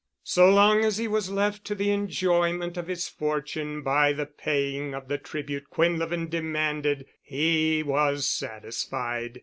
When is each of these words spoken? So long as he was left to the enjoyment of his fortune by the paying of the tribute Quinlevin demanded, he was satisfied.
So 0.23 0.49
long 0.51 0.83
as 0.83 0.97
he 0.97 1.07
was 1.07 1.29
left 1.29 1.63
to 1.65 1.75
the 1.75 1.91
enjoyment 1.91 2.75
of 2.75 2.87
his 2.87 3.07
fortune 3.07 3.83
by 3.83 4.13
the 4.13 4.25
paying 4.25 4.95
of 4.95 5.07
the 5.09 5.19
tribute 5.19 5.69
Quinlevin 5.69 6.27
demanded, 6.27 7.05
he 7.21 7.83
was 7.83 8.27
satisfied. 8.27 9.39